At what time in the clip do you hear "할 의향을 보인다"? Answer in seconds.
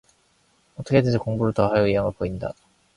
1.67-2.53